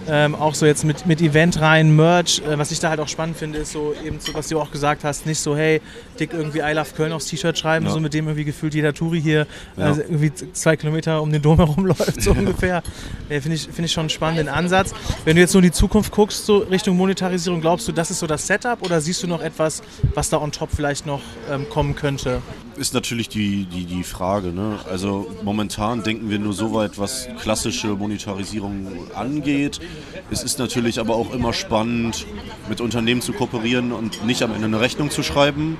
[0.07, 2.43] Ähm, auch so jetzt mit, mit Event rein, Merch.
[2.47, 4.71] Äh, was ich da halt auch spannend finde, ist so eben, so, was du auch
[4.71, 5.81] gesagt hast, nicht so, hey,
[6.21, 7.93] dick irgendwie I Love Köln aufs T-Shirt schreiben, Ja.
[7.93, 9.87] so mit dem irgendwie gefühlt jeder Touri hier Ja.
[9.87, 12.83] also irgendwie zwei Kilometer um den Dom herum läuft, so ungefähr.
[13.31, 14.93] Ja, finde ich, finde ich schon einen spannenden Ansatz.
[15.25, 18.19] Wenn du jetzt so in die Zukunft guckst, so Richtung Monetarisierung, glaubst du, das ist
[18.19, 19.83] so das Setup oder siehst du noch etwas,
[20.14, 22.43] was da on top vielleicht noch ähm, kommen könnte?
[22.77, 24.49] Ist natürlich die, die, die Frage.
[24.49, 24.79] Ne?
[24.90, 29.81] Also momentan denken wir nur so weit, was klassische Monetarisierung angeht.
[30.30, 32.26] Es ist natürlich aber auch immer spannend,
[32.68, 35.76] mit Unternehmen zu kooperieren und nicht am Ende eine Rechnung zu schreiben,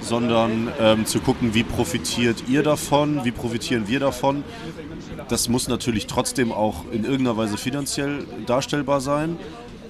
[0.00, 4.44] sondern ähm, zu gucken, wie profitiert ihr davon, wie profitieren wir davon.
[5.28, 9.38] Das muss natürlich trotzdem auch in irgendeiner Weise finanziell darstellbar sein.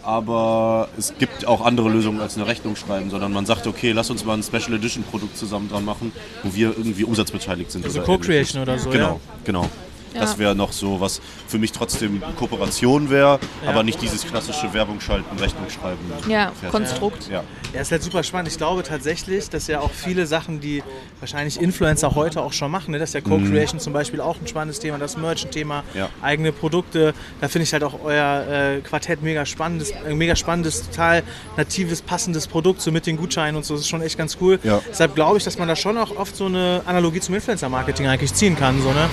[0.04, 4.10] Aber es gibt auch andere Lösungen als eine Rechnung schreiben, sondern man sagt, okay, lass
[4.10, 6.10] uns mal ein Special Edition Produkt zusammen dran machen,
[6.42, 7.84] wo wir irgendwie umsatzbeteiligt sind.
[7.84, 9.20] Also Co-Creation oder so, Genau, ja.
[9.44, 9.68] genau.
[10.14, 10.20] Ja.
[10.20, 13.70] Das wäre noch so, was für mich trotzdem Kooperation wäre, Ja.
[13.70, 15.98] aber nicht dieses klassische Werbung schalten, Rechnung schreiben.
[16.28, 16.70] Ja, fertig.
[16.70, 17.28] Konstrukt.
[17.30, 17.42] Ja.
[17.72, 18.48] Ja, ist halt super spannend.
[18.50, 20.82] Ich glaube tatsächlich, dass ja auch viele Sachen, die
[21.20, 22.98] wahrscheinlich Influencer heute auch schon machen, ne?
[22.98, 26.08] das ist ja Co-Creation zum Beispiel auch ein spannendes Thema, das Merch ein Thema, Ja.
[26.20, 27.14] eigene Produkte.
[27.40, 28.46] Da finde ich halt auch euer
[28.76, 31.22] äh, Quartett mega spannendes, äh, mega spannendes, total
[31.56, 33.74] natives, passendes Produkt, so mit den Gutscheinen und so.
[33.74, 34.58] Das ist schon echt ganz cool.
[34.62, 34.80] Ja.
[34.90, 38.34] Deshalb glaube ich, dass man da schon auch oft so eine Analogie zum Influencer-Marketing eigentlich
[38.34, 38.82] ziehen kann.
[38.82, 39.08] So, ne?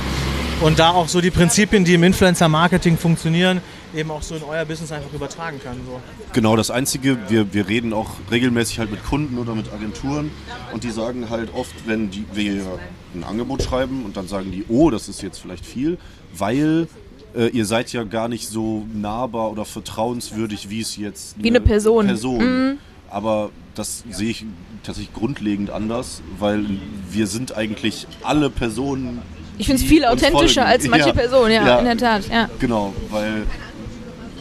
[0.61, 3.61] Und da auch so die Prinzipien, die im Influencer-Marketing funktionieren,
[3.95, 5.77] eben auch so in euer Business einfach übertragen kann.
[5.85, 6.01] So.
[6.33, 10.31] Genau, das Einzige, wir, wir reden auch regelmäßig halt mit Kunden oder mit Agenturen
[10.73, 12.77] und die sagen halt oft, wenn die, wir
[13.15, 15.97] ein Angebot schreiben und dann sagen die, oh, das ist jetzt vielleicht viel,
[16.33, 16.89] weil
[17.33, 21.61] äh, ihr seid ja gar nicht so nahbar oder vertrauenswürdig, wie es jetzt Wie eine
[21.61, 22.07] Person.
[22.07, 22.79] Person.
[23.09, 24.45] Aber das sehe ich
[24.83, 26.65] tatsächlich grundlegend anders, weil
[27.09, 29.19] wir sind eigentlich alle Personen.
[29.59, 31.13] Ich finde es viel authentischer als manche Ja.
[31.13, 31.79] Personen, ja, Ja.
[31.79, 32.27] in der Tat.
[32.29, 32.49] Ja.
[32.59, 33.43] Genau, weil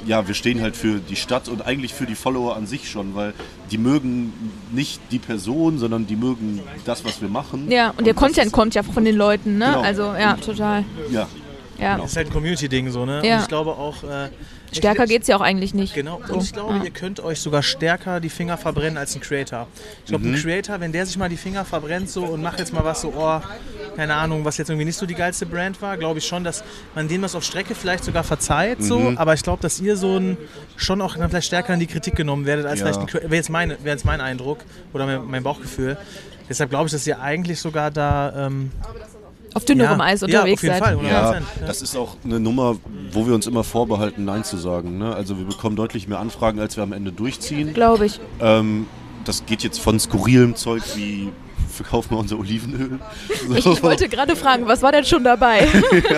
[0.07, 3.15] ja, wir stehen halt für die Stadt und eigentlich für die Follower an sich schon,
[3.15, 3.35] weil
[3.71, 4.33] die mögen
[4.73, 7.71] nicht die Person, sondern die mögen das, was wir machen.
[7.71, 9.67] ja, und der das Content ist- kommt ja von den Leuten, ne?
[9.67, 9.81] Genau.
[9.83, 10.85] Also, ja, total.
[11.11, 11.27] Ja,
[11.79, 11.93] Ja.
[11.93, 12.03] Genau.
[12.05, 13.21] Das ist halt ein Community-Ding so, ne?
[13.25, 13.37] Ja.
[13.37, 14.03] Und ich glaube auch.
[14.03, 14.31] Äh,
[14.73, 15.95] Stärker ich, geht's ja auch eigentlich nicht.
[15.95, 16.35] Genau, So.
[16.35, 16.85] und ich glaube, ja.
[16.85, 19.67] ihr könnt euch sogar stärker die Finger verbrennen als ein Creator.
[20.05, 20.35] Ich glaube, Mhm.
[20.35, 23.01] ein Creator, wenn der sich mal die Finger verbrennt so und macht jetzt mal was
[23.01, 23.41] so, oh,
[23.97, 26.63] keine Ahnung, was jetzt irgendwie nicht so die geilste Brand war, glaube ich schon, dass
[26.95, 28.99] man dem was auf Strecke vielleicht sogar verzeiht, so.
[28.99, 29.19] Mhm.
[29.19, 30.37] Aber ich glaube, dass ihr so ein,
[30.77, 32.87] schon auch vielleicht stärker in die Kritik genommen werdet, als Ja.
[32.87, 33.31] vielleicht ein Creator.
[33.31, 34.59] Wäre jetzt, meine- wäre jetzt mein Eindruck
[34.93, 35.97] oder mein, mein Bauchgefühl.
[36.49, 38.47] Deshalb glaube ich, dass ihr eigentlich sogar da.
[38.47, 38.71] Ähm,
[39.55, 40.85] Auf dünnerem ja, Eis ja, unterwegs auf jeden seid.
[40.85, 41.03] Fall, 100%.
[41.09, 41.41] Ja, ja.
[41.67, 42.77] das ist auch eine Nummer,
[43.13, 44.99] wo wir uns immer vorbehalten, Nein zu sagen.
[44.99, 45.15] Ne?
[45.15, 47.75] Also wir bekommen deutlich mehr Anfragen, als wir am Ende durchziehen.
[47.75, 48.21] Glaube ich.
[48.41, 48.87] Ähm,
[49.25, 51.33] das geht jetzt von skurrilem Zeug wie
[51.69, 52.99] verkaufen wir unser Olivenöl.
[53.29, 53.73] Ich, So.
[53.73, 55.69] ich wollte gerade fragen, was war denn schon dabei?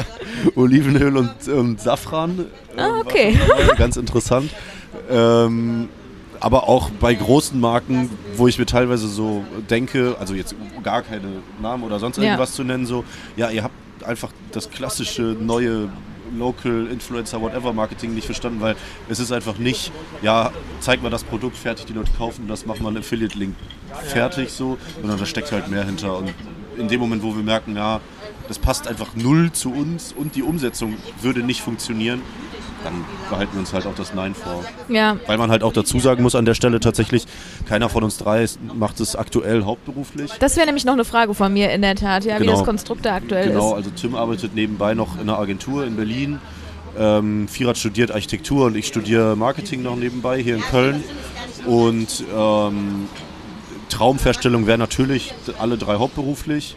[0.55, 2.47] Olivenöl und, und Safran.
[2.77, 3.39] Ah, ähm, okay.
[3.77, 4.51] Ganz interessant.
[5.11, 5.89] Ähm,
[6.41, 11.29] aber auch bei großen Marken, wo ich mir teilweise so denke, also jetzt gar keine
[11.61, 12.25] Namen oder sonst Ja.
[12.25, 13.05] irgendwas zu nennen, so,
[13.37, 13.75] ja, ihr habt
[14.05, 15.89] einfach das klassische neue
[16.39, 18.77] Local Influencer Whatever Marketing nicht verstanden, weil
[19.09, 19.91] es ist einfach nicht,
[20.23, 23.57] ja, zeig mal das Produkt fertig, die Leute kaufen das, mach mal einen Affiliate Link
[24.07, 26.33] fertig so, sondern da steckt halt mehr hinter und
[26.79, 28.01] in dem Moment, wo wir merken, ja,
[28.47, 32.23] das passt einfach null zu uns und die Umsetzung würde nicht funktionieren,
[32.85, 34.65] dann behalten wir uns halt auch das Nein vor.
[34.89, 37.25] Ja, Weil man halt auch dazu sagen muss an der Stelle tatsächlich,
[37.69, 40.33] keiner von uns drei macht es aktuell hauptberuflich.
[40.41, 42.53] das wäre nämlich noch eine Frage von mir in der Tat, ja, wie Genau.
[42.53, 43.75] das Konstrukt da aktuell Genau, ist.
[43.77, 46.39] also Tim arbeitet nebenbei noch in einer Agentur in Berlin.
[46.99, 51.05] Ähm, Firat studiert Architektur und ich studiere Marketing noch nebenbei hier in Köln.
[51.67, 53.09] Und ähm,
[53.89, 56.77] Traumverstellung wäre natürlich alle drei hauptberuflich.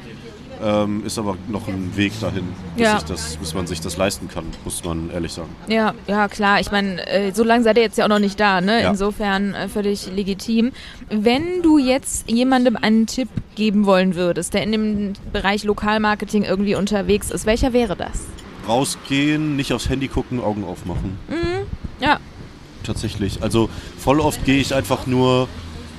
[0.63, 2.43] Ähm, ist aber noch ein Weg dahin,
[2.78, 2.99] bis, Ja.
[3.06, 5.49] das, bis man sich das leisten kann, muss man ehrlich sagen.
[5.67, 6.62] Ja, ja, klar.
[6.62, 8.82] Ich meine, äh, so lange seid ihr jetzt ja auch noch nicht da, ne?
[8.84, 8.91] Ja.
[8.91, 10.71] Insofern äh, völlig legitim.
[11.10, 16.76] Wenn du jetzt jemandem einen Tipp geben wollen würdest, der in dem Bereich Lokalmarketing irgendwie
[16.76, 18.21] unterwegs ist, welcher wäre das?
[18.67, 21.17] Rausgehen, nicht aufs Handy gucken, Augen aufmachen.
[21.99, 22.19] Ja,
[22.84, 23.43] tatsächlich.
[23.43, 25.47] Also voll oft gehe ich einfach nur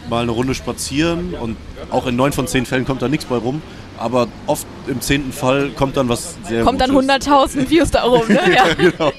[0.09, 1.57] mal eine Runde spazieren und
[1.90, 3.62] auch in neun von zehn Fällen kommt da nichts bei rum.
[3.98, 7.28] Aber oft im zehnten Fall kommt dann was sehr kommt dann Gutes.
[7.28, 8.40] 100.000 Views da rum, ne?
[8.54, 9.12] Ja, genau.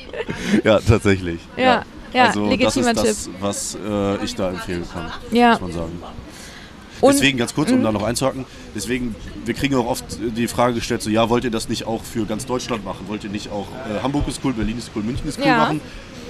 [0.63, 1.39] Ja, tatsächlich.
[1.57, 1.83] Ja,
[2.13, 5.51] ja, also legitimer das ist das, was äh, ich da empfehlen kann, ja.
[5.51, 5.91] muss man sagen.
[7.01, 7.17] Und, Mhm.
[7.17, 11.01] Deswegen ganz kurz, um da noch einzuhaken, deswegen, wir kriegen auch oft die Frage gestellt,
[11.01, 13.01] so ja, wollt ihr das nicht auch für ganz Deutschland machen?
[13.07, 15.57] Wollt ihr nicht auch äh, Hamburg ist cool, Berlin ist cool, München ist cool Ja.
[15.57, 15.81] machen?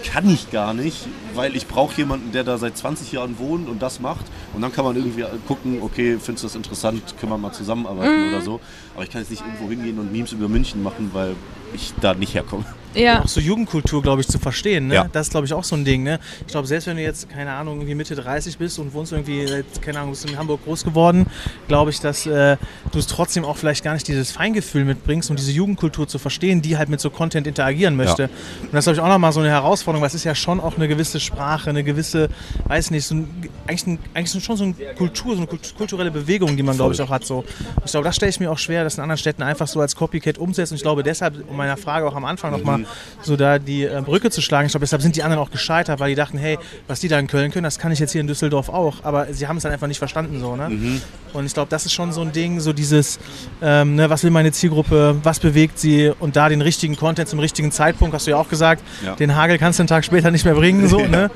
[0.06, 3.82] Kann ich gar nicht, weil ich brauche jemanden, der da seit 20 Jahren wohnt und
[3.82, 7.38] das macht Und dann kann man irgendwie gucken, okay, findest du das interessant, können wir
[7.38, 8.62] mal zusammenarbeiten oder so.
[8.94, 11.36] Aber ich kann jetzt nicht irgendwo hingehen und Memes über München machen, weil
[11.74, 12.66] ich da nicht herkomme.
[12.96, 13.22] Ja.
[13.24, 14.88] Auch so Jugendkultur, glaube ich, zu verstehen.
[14.88, 14.96] Ne?
[14.96, 15.08] Ja.
[15.12, 16.04] Das ist, glaube ich, auch so ein Ding.
[16.04, 16.20] Ne?
[16.42, 19.46] Ich glaube, selbst wenn du jetzt, keine Ahnung, irgendwie Mitte 30 bist und wohnst irgendwie,
[19.48, 21.26] seit, keine Ahnung, bist in Hamburg groß geworden,
[21.68, 22.58] glaube ich, dass äh,
[22.92, 26.62] du es trotzdem auch vielleicht gar nicht dieses Feingefühl mitbringst, um diese Jugendkultur zu verstehen,
[26.62, 28.24] die halt mit so Content interagieren möchte.
[28.24, 28.30] Ja.
[28.64, 30.60] Und das ist, glaube ich, auch nochmal so eine Herausforderung, weil es ist ja schon
[30.60, 32.30] auch eine gewisse Sprache, eine gewisse,
[32.66, 36.12] weiß nicht, so ein, eigentlich, ein, eigentlich schon so eine Kultur, so eine kult- kulturelle
[36.12, 37.26] Bewegung, die man, glaube ich, auch hat.
[37.26, 37.44] So.
[37.84, 39.96] Ich glaube, das stelle ich mir auch schwer, das in anderen Städten einfach so als
[39.96, 40.74] Copycat umzusetzen.
[40.74, 42.85] Und ich glaube, deshalb, um meiner Frage auch am Anfang nochmal
[43.22, 46.00] so da die äh, Brücke zu schlagen, ich glaube, deshalb sind die anderen auch gescheitert,
[46.00, 48.22] weil die dachten, hey, was die da in Köln können, das kann ich jetzt hier
[48.22, 48.98] in Düsseldorf auch.
[49.04, 50.56] Aber sie haben es dann einfach nicht verstanden so.
[50.56, 51.00] Ne?
[51.34, 53.20] Und ich glaube, das ist schon so ein Ding, so dieses,
[53.62, 57.40] ähm, ne, was will meine Zielgruppe, was bewegt sie und da den richtigen Content zum
[57.40, 59.16] richtigen Zeitpunkt, hast du ja auch gesagt, Ja.
[59.16, 60.88] den Hagel kannst du einen Tag später nicht mehr bringen.
[60.88, 61.30] So, ne?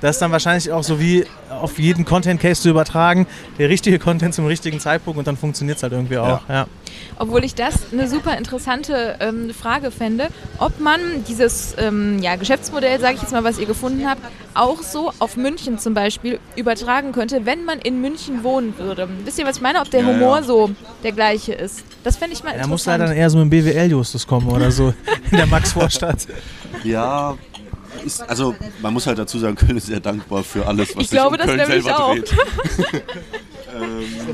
[0.00, 3.26] Das ist dann wahrscheinlich auch so wie auf jeden Content-Case zu übertragen,
[3.58, 6.40] der richtige Content zum richtigen Zeitpunkt und dann funktioniert es halt irgendwie auch.
[6.48, 6.66] Ja.
[7.18, 13.00] Obwohl ich das eine super interessante ähm, Frage fände, ob man dieses ähm, ja, Geschäftsmodell,
[13.00, 14.20] sage ich jetzt mal, was ihr gefunden habt,
[14.54, 19.08] auch so auf München zum Beispiel übertragen könnte, wenn man in München wohnen würde.
[19.24, 19.80] Wisst ihr, was ich meine?
[19.80, 20.42] Ob der Ja, Humor ja.
[20.42, 20.70] so
[21.02, 21.84] der gleiche ist.
[22.04, 23.10] Das fände ich mal Da muss leider interessant.
[23.10, 24.92] dann eher so dem BWL-Justus kommen oder so
[25.30, 26.26] in der Max-Vorstadt.
[26.84, 27.36] Ja,
[28.04, 31.10] ist, also man muss halt dazu sagen, Köln ist sehr dankbar für alles, was Ich
[31.10, 32.14] sich glaube um das Köln nämlich selber auch.
[32.14, 32.30] dreht.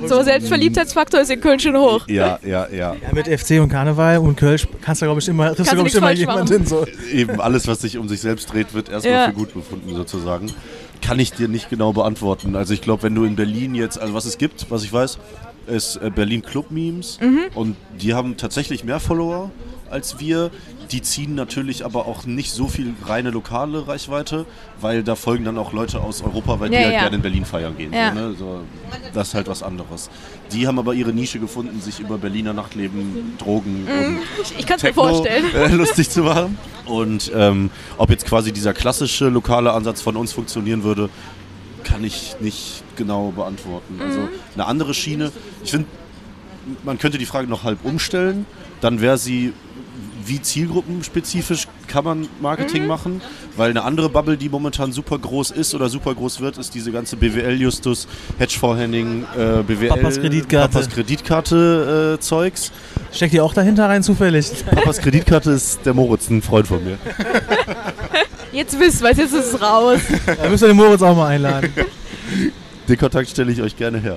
[0.06, 2.06] so Selbstverliebtheitsfaktor ist in Köln schon hoch.
[2.08, 2.94] Ja, ja, ja.
[2.94, 5.94] Ja, mit FC und Karneval und Kölsch kannst du, glaube ich, immer, triffst du, Kannst
[5.94, 6.86] du glaub ich, immer falsch jemanden so.
[7.12, 9.26] Eben alles, was sich um sich selbst dreht, wird erstmal Ja.
[9.26, 10.52] für gut befunden sozusagen.
[11.00, 12.54] Kann ich dir nicht genau beantworten.
[12.56, 15.18] Also ich glaube, wenn du in Berlin jetzt, also was es gibt, was ich weiß,
[15.66, 17.18] ist äh, Berlin Club Memes
[17.54, 19.50] und die haben tatsächlich mehr Follower
[19.90, 20.50] als wir.
[20.92, 24.44] Die ziehen natürlich aber auch nicht so viel reine lokale Reichweite,
[24.80, 27.00] weil da folgen dann auch Leute aus Europa, weil Ja, die halt ja.
[27.00, 27.92] gerne in Berlin feiern gehen.
[27.94, 28.12] Ja.
[28.14, 28.34] So, ne?
[28.38, 28.60] so,
[29.14, 30.10] das ist halt was anderes.
[30.52, 34.76] Die haben aber ihre Nische gefunden, sich über Berliner Nachtleben, Drogen und Ich, ich kann
[34.76, 35.44] es mir Techno, vorstellen.
[35.54, 36.58] Äh, lustig zu machen.
[36.84, 41.08] Und ähm, ob jetzt quasi dieser klassische lokale Ansatz von uns funktionieren würde,
[41.84, 43.98] kann ich nicht genau beantworten.
[44.00, 44.28] Also Mhm.
[44.54, 45.32] eine andere Schiene.
[45.64, 45.86] Ich finde,
[46.84, 48.44] man könnte die Frage noch halb umstellen.
[48.82, 49.52] Dann wäre sie,
[50.26, 52.28] wie zielgruppenspezifisch kann man Mhm.
[52.40, 53.20] Marketing machen?
[53.56, 56.92] Weil eine andere Bubble, die momentan super groß ist oder super groß wird, ist diese
[56.92, 58.06] ganze BWL-Justus,
[58.38, 60.68] Hedgefonds-Henning, äh, BWL, Papas Kreditkarte.
[60.72, 62.72] Papas Kreditkarte äh, Zeugs.
[63.12, 64.50] Steckt ihr auch dahinter rein zufällig?
[64.64, 66.98] Papas Kreditkarte ist der Moritz, ein Freund von mir.
[68.52, 69.98] Jetzt wisst was, jetzt ist es raus.
[70.26, 71.72] Da müsst ihr den Moritz auch mal einladen.
[72.86, 74.16] Den Kontakt stelle ich euch gerne her.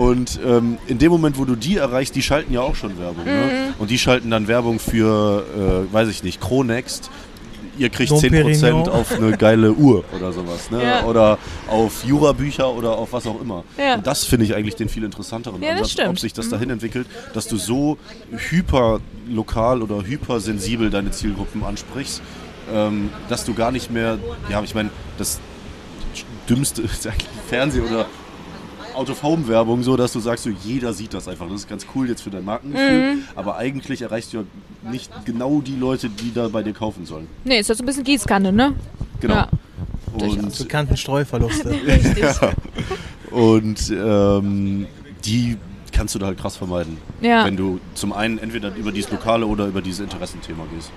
[0.00, 3.22] Und ähm, in dem Moment, wo du die erreichst, die schalten ja auch schon Werbung.
[3.22, 3.30] Mhm.
[3.30, 3.74] Ne?
[3.78, 7.10] Und die schalten dann Werbung für, äh, weiß ich nicht, Cronext.
[7.76, 8.88] Ihr kriegt Dom 10% Perignon.
[8.88, 10.70] auf eine geile Uhr oder sowas.
[10.70, 10.82] Ne?
[10.82, 11.04] Ja.
[11.04, 11.36] Oder
[11.68, 13.62] auf Jurabücher oder auf was auch immer.
[13.76, 13.96] Ja.
[13.96, 16.08] Und das finde ich eigentlich den viel interessanteren Ja, das Ansatz, stimmt.
[16.08, 17.98] ob sich das dahin entwickelt, dass du so
[18.30, 22.22] hyper lokal oder hypersensibel deine Zielgruppen ansprichst,
[22.72, 24.16] ähm, dass du gar nicht mehr,
[24.48, 25.40] ja, ich meine, das
[26.48, 28.06] dümmste ist eigentlich Fernseh- oder
[28.94, 31.46] Out-of-Home-Werbung so, dass du sagst, so, jeder sieht das einfach.
[31.46, 33.22] Das ist ganz cool jetzt für dein Markengefühl, Mhm.
[33.36, 34.44] aber eigentlich erreichst du ja
[34.90, 37.26] nicht genau die Leute, die da bei dir kaufen sollen.
[37.44, 38.74] Nee, ist das so ein bisschen Gießkanne, ne?
[39.20, 39.34] Genau.
[39.34, 39.48] Ja.
[40.12, 41.70] Und, Bekannten Streuverluste.
[41.86, 42.24] Richtig.
[43.30, 44.86] und ähm,
[45.24, 45.56] die
[45.92, 46.96] kannst du da halt krass vermeiden.
[47.20, 47.44] Ja.
[47.44, 50.90] Wenn du zum einen entweder über dieses lokale oder über dieses Interessenthema gehst.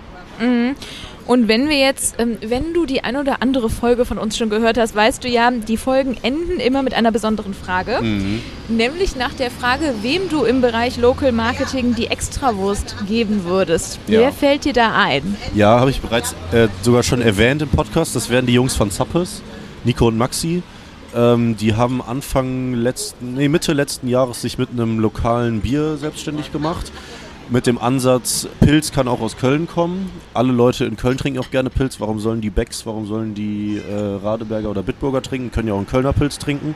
[1.25, 4.49] Und wenn wir jetzt, ähm, wenn du die ein oder andere Folge von uns schon
[4.49, 7.99] gehört hast, weißt du ja, die Folgen enden immer mit einer besonderen Frage.
[8.01, 8.41] Mhm.
[8.67, 13.99] Nämlich nach der Frage, wem du im Bereich Local Marketing die Extrawurst geben würdest.
[14.07, 14.19] Ja.
[14.19, 15.37] Wer fällt dir da ein?
[15.55, 18.15] Ja, habe ich bereits äh, sogar schon erwähnt im Podcast.
[18.15, 19.41] Das wären die Jungs von Zappes,
[19.85, 20.61] Nico und Maxi.
[21.15, 26.51] Ähm, die haben Anfang letzten, nee, Mitte letzten Jahres sich mit einem lokalen Bier selbstständig
[26.51, 26.91] gemacht.
[27.49, 30.09] Mit dem Ansatz, Pilz kann auch aus Köln kommen.
[30.33, 31.99] Alle Leute in Köln trinken auch gerne Pilz.
[31.99, 35.51] Warum sollen die Becks, warum sollen die äh, Radeberger oder Bitburger trinken?
[35.51, 36.73] Können ja auch einen Kölner Pilz trinken.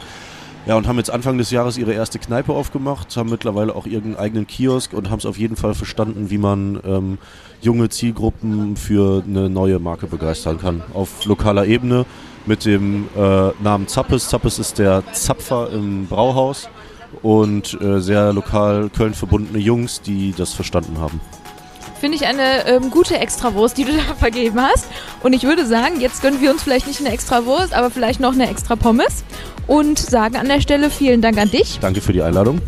[0.68, 4.18] Ja, und haben jetzt Anfang des Jahres ihre erste Kneipe aufgemacht, haben mittlerweile auch ihren
[4.18, 7.18] eigenen Kiosk und haben es auf jeden Fall verstanden, wie man ähm,
[7.62, 10.84] junge Zielgruppen für eine neue Marke begeistern kann.
[10.94, 12.06] Auf lokaler Ebene
[12.46, 14.28] mit dem äh, Namen Zappes.
[14.28, 16.68] Zappes ist der Zapfer im Brauhaus
[17.22, 21.20] und äh, sehr lokal Köln verbundene Jungs, die das verstanden haben.
[22.00, 24.88] Finde ich eine ähm, gute Extrawurst, die du da vergeben hast.
[25.24, 28.34] Und ich würde sagen, jetzt gönnen wir uns vielleicht nicht eine Extrawurst, aber vielleicht noch
[28.34, 29.24] eine extra Pommes.
[29.66, 31.80] Und sagen an der Stelle vielen Dank an dich.
[31.82, 32.62] Danke für die Einladung.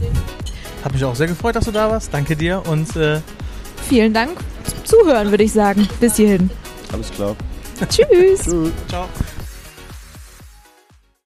[0.84, 2.14] Hat mich auch sehr gefreut, dass du da warst.
[2.14, 3.22] Danke dir und äh,
[3.88, 5.88] Vielen Dank zum Zuhören, würde ich sagen.
[6.00, 6.50] Bis hierhin.
[6.92, 7.36] Alles klar.
[7.90, 8.44] Tschüss.
[8.44, 8.72] Tschüss.
[8.88, 9.08] ciao.